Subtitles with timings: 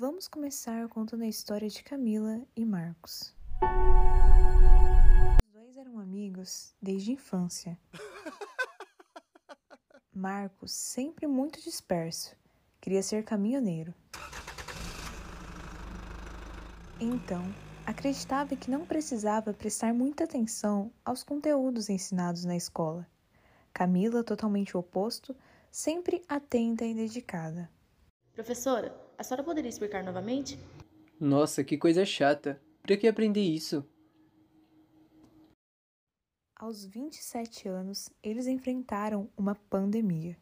[0.00, 3.34] Vamos começar contando a história de Camila e Marcos.
[5.44, 7.78] Os dois eram amigos desde a infância.
[10.10, 12.34] Marcos, sempre muito disperso,
[12.80, 13.92] queria ser caminhoneiro.
[16.98, 17.42] Então,
[17.84, 23.06] acreditava que não precisava prestar muita atenção aos conteúdos ensinados na escola.
[23.70, 25.36] Camila, totalmente o oposto,
[25.70, 27.70] sempre atenta e dedicada.
[28.32, 30.58] Professora, a senhora poderia explicar novamente?
[31.20, 32.58] Nossa, que coisa chata.
[32.82, 33.84] Pra que aprender isso?
[36.58, 40.38] Aos 27 anos, eles enfrentaram uma pandemia.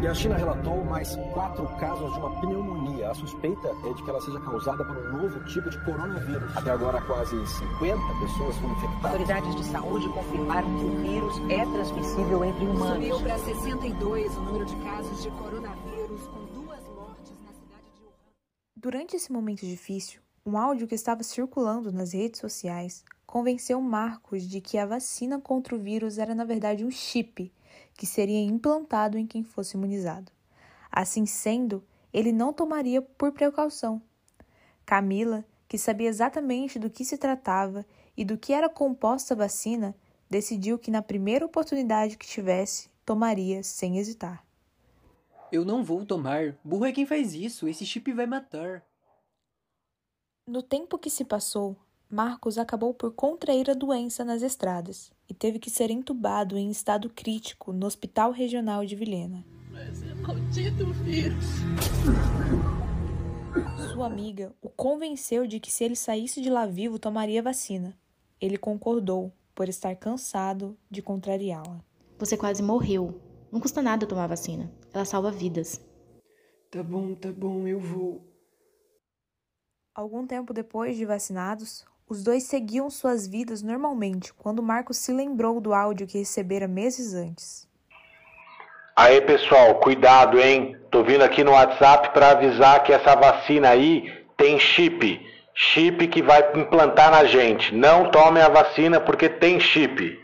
[0.00, 3.10] E a China relatou mais quatro casos de uma pneumonia.
[3.10, 6.56] A suspeita é de que ela seja causada por um novo tipo de coronavírus.
[6.56, 9.04] Até agora, quase 50 pessoas foram infectadas.
[9.04, 13.04] Autoridades de saúde confirmaram que o vírus é transmissível entre humanos.
[13.04, 15.97] Subiu para 62 o número de casos de coronavírus,
[18.80, 24.60] Durante esse momento difícil, um áudio que estava circulando nas redes sociais convenceu Marcos de
[24.60, 27.52] que a vacina contra o vírus era na verdade um chip
[27.94, 30.30] que seria implantado em quem fosse imunizado.
[30.92, 34.00] Assim sendo, ele não tomaria por precaução.
[34.86, 37.84] Camila, que sabia exatamente do que se tratava
[38.16, 39.92] e do que era composta a vacina,
[40.30, 44.47] decidiu que na primeira oportunidade que tivesse, tomaria sem hesitar.
[45.50, 46.56] Eu não vou tomar.
[46.62, 47.68] Burro é quem faz isso.
[47.68, 48.84] Esse chip vai matar.
[50.46, 51.76] No tempo que se passou,
[52.10, 57.10] Marcos acabou por contrair a doença nas estradas e teve que ser entubado em estado
[57.10, 59.44] crítico no Hospital Regional de Vilhena.
[59.70, 61.44] Mas é maldito vírus.
[63.92, 67.96] Sua amiga o convenceu de que se ele saísse de lá vivo tomaria vacina.
[68.40, 71.80] Ele concordou, por estar cansado de contrariá-la.
[72.16, 73.20] Você quase morreu.
[73.50, 74.70] Não custa nada tomar vacina.
[74.92, 75.80] Ela salva vidas.
[76.70, 78.22] Tá bom, tá bom, eu vou.
[79.94, 85.60] Algum tempo depois de vacinados, os dois seguiam suas vidas normalmente quando Marcos se lembrou
[85.60, 87.68] do áudio que recebera meses antes.
[88.94, 90.76] Aí pessoal, cuidado, hein?
[90.90, 95.20] Tô vindo aqui no WhatsApp para avisar que essa vacina aí tem chip.
[95.54, 97.74] Chip que vai implantar na gente.
[97.74, 100.18] Não tomem a vacina porque tem chip.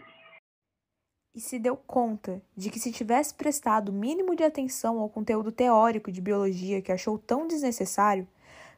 [1.34, 5.50] E se deu conta de que se tivesse prestado o mínimo de atenção ao conteúdo
[5.50, 8.28] teórico de biologia que achou tão desnecessário,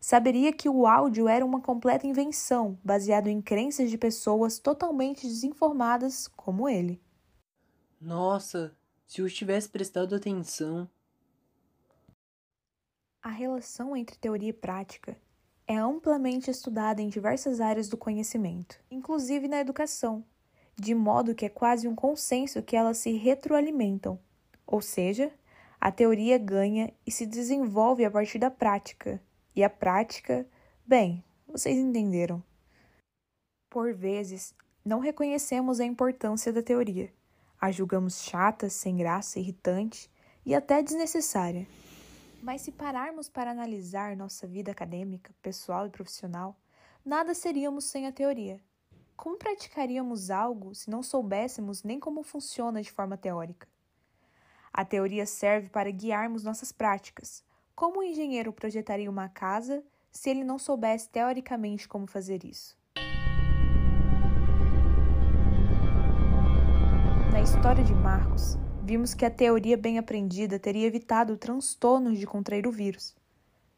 [0.00, 6.28] saberia que o áudio era uma completa invenção, baseado em crenças de pessoas totalmente desinformadas
[6.28, 6.98] como ele.
[8.00, 8.74] Nossa,
[9.06, 10.88] se eu tivesse prestado atenção.
[13.22, 15.16] A relação entre teoria e prática
[15.66, 20.24] é amplamente estudada em diversas áreas do conhecimento, inclusive na educação,
[20.78, 24.18] de modo que é quase um consenso que elas se retroalimentam,
[24.66, 25.32] ou seja,
[25.80, 29.20] a teoria ganha e se desenvolve a partir da prática,
[29.54, 30.46] e a prática,
[30.86, 32.42] bem, vocês entenderam.
[33.70, 34.54] Por vezes,
[34.84, 37.12] não reconhecemos a importância da teoria,
[37.60, 40.10] a julgamos chata, sem graça, irritante
[40.44, 41.66] e até desnecessária.
[42.42, 46.54] Mas se pararmos para analisar nossa vida acadêmica, pessoal e profissional,
[47.04, 48.60] nada seríamos sem a teoria.
[49.16, 53.66] Como praticaríamos algo se não soubéssemos nem como funciona de forma teórica?
[54.70, 57.42] A teoria serve para guiarmos nossas práticas.
[57.74, 62.76] Como o engenheiro projetaria uma casa se ele não soubesse teoricamente como fazer isso?
[67.32, 72.66] Na história de Marcos, vimos que a teoria bem aprendida teria evitado transtornos de contrair
[72.66, 73.16] o vírus.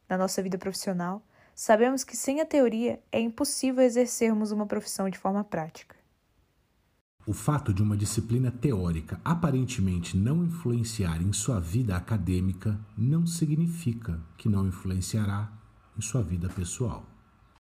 [0.09, 1.22] Na nossa vida profissional,
[1.58, 5.96] sabemos que sem a teoria é impossível exercermos uma profissão de forma prática.
[7.26, 14.20] O fato de uma disciplina teórica aparentemente não influenciar em sua vida acadêmica não significa
[14.36, 15.52] que não influenciará
[15.98, 17.04] em sua vida pessoal.